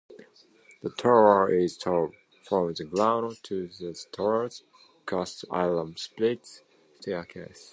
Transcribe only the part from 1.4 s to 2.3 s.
is tall,